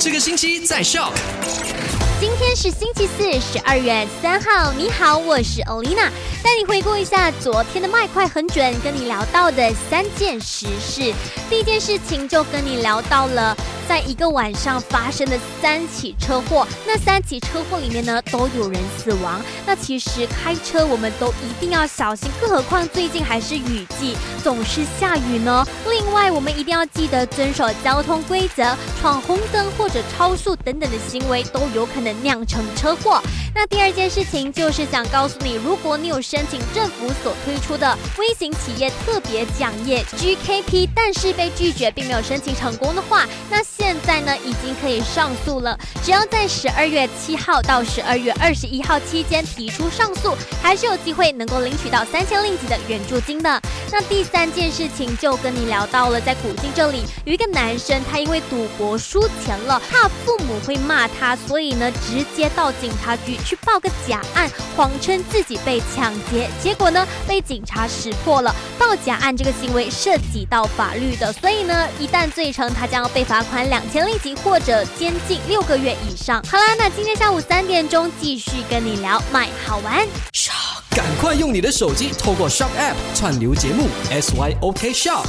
[0.00, 1.12] 这个星期在笑。
[2.20, 4.72] 今天是星期四，十二月三号。
[4.72, 6.08] 你好，我是 Olina，
[6.40, 11.12] 带你回顾一下昨天的麦快很准，跟你聊到的三件实事。
[11.50, 13.56] 第一件事情就跟你聊到了。
[13.88, 19.40] 在一个晚上发生的三起车祸，那三起车祸里面呢都有人死亡。
[19.66, 24.14] 那其实开车我们都一定要小心，更何况最近还是雨季，
[24.44, 25.66] 总是下雨呢。
[25.88, 33.22] 另外，我们一定要记得遵守交通规则，闯红灯或者超速等等的行为都有可能酿成车祸。
[33.60, 45.76] 那第二件事情就是想告诉你，如果你有申请政府所推出的微型企业特别奖业 GKP，但是被拒绝并没有申请成功的话，那现在呢已经可以上诉了。
[46.04, 53.60] 只要在十二月七号到十二月二十一号期间提出上诉，还是有机会能够领取到三千令吉的援助金的。
[53.90, 63.36] 那第三件事情就跟你聊到了，在古晋这里有一个男生，他因为赌博输钱了，怕父母会骂他，所以呢直接到警察局。
[63.48, 64.46] 去报个假案，
[64.76, 68.54] 谎称自己被抢劫，结果呢被警察识破了。
[68.78, 76.42] 报假案这个行为涉及到法律的，所以呢一旦罪成，他将要被罚款两千令吉或者监禁六个月以上。
[76.42, 80.06] 好啦，那今天下午三点钟继续跟你聊，买好玩。
[80.90, 85.24] 赶快用你的手机透过 Shop App 串流节目 SYOK Shop。